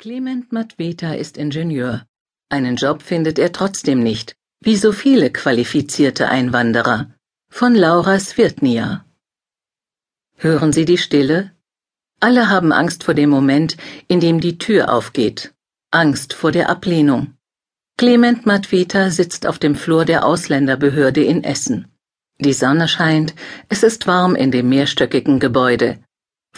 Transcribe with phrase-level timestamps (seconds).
[0.00, 2.06] Clement Matweta ist Ingenieur.
[2.50, 7.12] Einen Job findet er trotzdem nicht, wie so viele qualifizierte Einwanderer.
[7.50, 9.04] Von Laura Svirtnia.
[10.36, 11.50] Hören Sie die Stille?
[12.20, 13.76] Alle haben Angst vor dem Moment,
[14.06, 15.52] in dem die Tür aufgeht.
[15.90, 17.34] Angst vor der Ablehnung.
[17.96, 21.88] Clement Matweta sitzt auf dem Flur der Ausländerbehörde in Essen.
[22.38, 23.34] Die Sonne scheint,
[23.68, 25.98] es ist warm in dem mehrstöckigen Gebäude.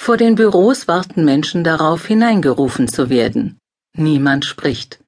[0.03, 3.59] Vor den Büros warten Menschen darauf, hineingerufen zu werden.
[3.95, 4.99] Niemand spricht.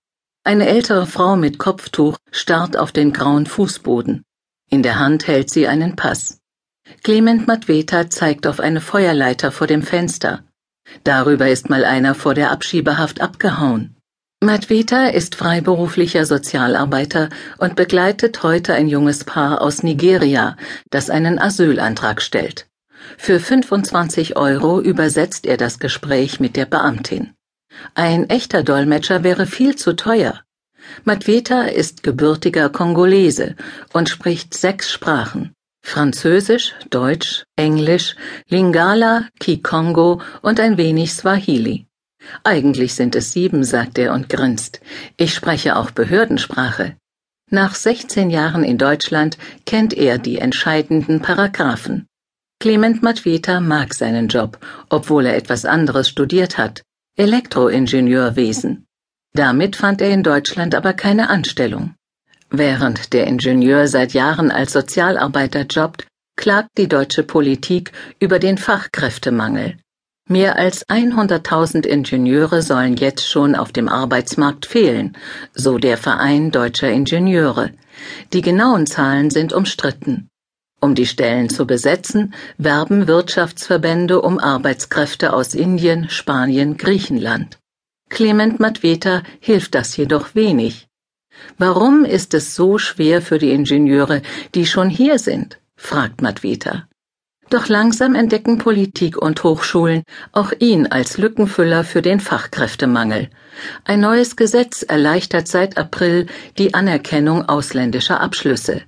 [0.45, 4.23] Eine ältere Frau mit Kopftuch starrt auf den grauen Fußboden.
[4.69, 6.41] In der Hand hält sie einen Pass.
[7.02, 10.45] Clement Matweta zeigt auf eine Feuerleiter vor dem Fenster.
[11.05, 13.97] Darüber ist mal einer vor der Abschiebehaft abgehauen.
[14.45, 20.59] Matweta ist freiberuflicher Sozialarbeiter und begleitet heute ein junges Paar aus Nigeria,
[20.91, 22.66] das einen Asylantrag stellt.
[23.19, 27.34] Für 25 Euro übersetzt er das Gespräch mit der Beamtin.
[27.95, 30.41] Ein echter Dolmetscher wäre viel zu teuer.
[31.05, 33.56] Matweta ist gebürtiger Kongolese
[33.92, 35.55] und spricht sechs Sprachen.
[35.84, 38.14] Französisch, Deutsch, Englisch,
[38.48, 41.86] Lingala, Kikongo und ein wenig Swahili.
[42.45, 44.80] Eigentlich sind es sieben, sagt er und grinst.
[45.17, 46.97] Ich spreche auch Behördensprache.
[47.50, 49.36] Nach 16 Jahren in Deutschland
[49.67, 52.06] kennt er die entscheidenden Paragraphen.
[52.62, 54.56] Clement Matweta mag seinen Job,
[54.88, 56.84] obwohl er etwas anderes studiert hat,
[57.16, 58.86] Elektroingenieurwesen.
[59.34, 61.96] Damit fand er in Deutschland aber keine Anstellung.
[62.50, 67.90] Während der Ingenieur seit Jahren als Sozialarbeiter jobbt, klagt die deutsche Politik
[68.20, 69.78] über den Fachkräftemangel.
[70.28, 75.16] Mehr als 100.000 Ingenieure sollen jetzt schon auf dem Arbeitsmarkt fehlen,
[75.52, 77.72] so der Verein deutscher Ingenieure.
[78.33, 80.28] Die genauen Zahlen sind umstritten.
[80.83, 87.61] Um die Stellen zu besetzen, werben Wirtschaftsverbände um Arbeitskräfte aus Indien, Spanien, Griechenland.
[88.11, 90.89] Clement Matweta hilft das jedoch wenig.
[91.56, 94.22] Warum ist es so schwer für die Ingenieure,
[94.56, 95.61] die schon hier sind?
[95.77, 96.89] fragt Matweta.
[97.52, 103.29] Doch langsam entdecken Politik und Hochschulen auch ihn als Lückenfüller für den Fachkräftemangel.
[103.85, 108.80] Ein neues Gesetz erleichtert seit April die Anerkennung ausländischer Abschlüsse.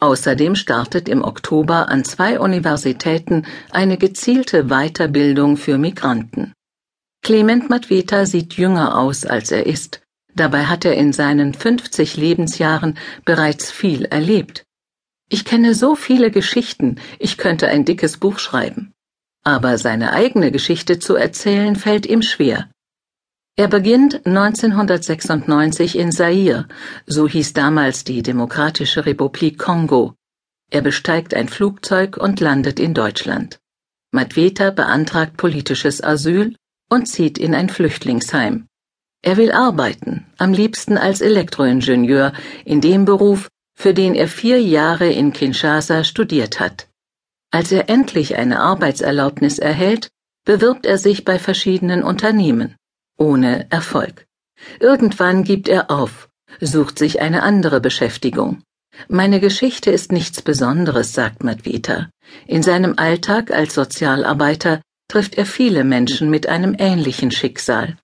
[0.00, 6.52] Außerdem startet im Oktober an zwei Universitäten eine gezielte Weiterbildung für Migranten.
[7.22, 10.00] Clement Matweta sieht jünger aus, als er ist.
[10.34, 14.64] Dabei hat er in seinen 50 Lebensjahren bereits viel erlebt.
[15.28, 18.92] Ich kenne so viele Geschichten, ich könnte ein dickes Buch schreiben.
[19.44, 22.70] Aber seine eigene Geschichte zu erzählen fällt ihm schwer.
[23.58, 26.68] Er beginnt 1996 in Zaire,
[27.06, 30.14] so hieß damals die Demokratische Republik Kongo.
[30.70, 33.58] Er besteigt ein Flugzeug und landet in Deutschland.
[34.12, 36.54] Matweta beantragt politisches Asyl
[36.88, 38.68] und zieht in ein Flüchtlingsheim.
[39.22, 42.32] Er will arbeiten, am liebsten als Elektroingenieur,
[42.64, 46.86] in dem Beruf, für den er vier Jahre in Kinshasa studiert hat.
[47.50, 50.10] Als er endlich eine Arbeitserlaubnis erhält,
[50.44, 52.76] bewirbt er sich bei verschiedenen Unternehmen,
[53.18, 54.26] ohne Erfolg.
[54.80, 56.28] Irgendwann gibt er auf,
[56.60, 58.62] sucht sich eine andere Beschäftigung.
[59.08, 62.08] Meine Geschichte ist nichts Besonderes, sagt Matweta.
[62.46, 67.96] In seinem Alltag als Sozialarbeiter trifft er viele Menschen mit einem ähnlichen Schicksal.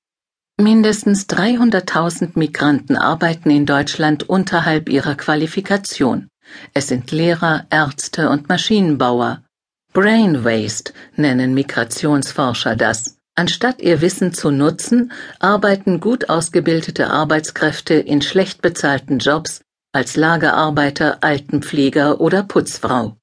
[0.60, 6.28] Mindestens 300.000 Migranten arbeiten in Deutschland unterhalb ihrer Qualifikation.
[6.74, 9.42] Es sind Lehrer, Ärzte und Maschinenbauer.
[9.92, 13.16] Brain Waste nennen Migrationsforscher das.
[13.36, 19.62] Anstatt ihr Wissen zu nutzen, arbeiten gut ausgebildete Arbeitskräfte in schlecht bezahlten Jobs
[19.92, 23.16] als Lagerarbeiter, Altenpfleger oder Putzfrau.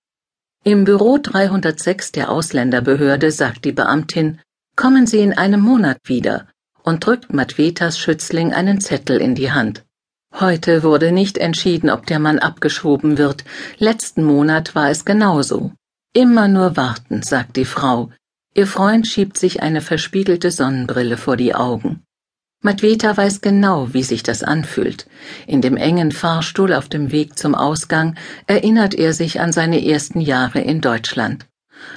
[0.64, 4.40] Im Büro 306 der Ausländerbehörde sagt die Beamtin,
[4.76, 6.48] kommen Sie in einem Monat wieder
[6.84, 9.84] und drückt Matwetas Schützling einen Zettel in die Hand.
[10.40, 13.44] Heute wurde nicht entschieden, ob der Mann abgeschoben wird.
[13.78, 15.72] Letzten Monat war es genauso.
[16.14, 18.12] Immer nur warten, sagt die Frau.
[18.54, 22.04] Ihr Freund schiebt sich eine verspiegelte Sonnenbrille vor die Augen.
[22.64, 25.08] Matweta weiß genau, wie sich das anfühlt.
[25.48, 28.16] In dem engen Fahrstuhl auf dem Weg zum Ausgang
[28.48, 31.48] erinnert er sich an seine ersten Jahre in Deutschland.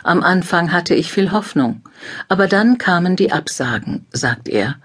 [0.02, 1.82] Am Anfang hatte ich viel Hoffnung,
[2.28, 4.76] aber dann kamen die Absagen, sagt er.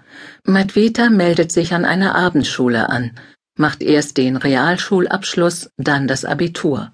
[0.44, 3.12] Matweta meldet sich an einer Abendschule an,
[3.56, 6.92] macht erst den Realschulabschluss, dann das Abitur.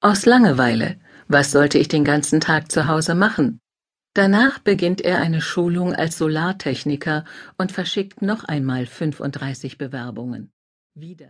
[0.00, 0.96] Aus Langeweile.
[1.28, 3.60] Was sollte ich den ganzen Tag zu Hause machen?
[4.14, 7.24] Danach beginnt er eine Schulung als Solartechniker
[7.58, 10.52] und verschickt noch einmal 35 Bewerbungen.
[10.94, 11.22] Wieder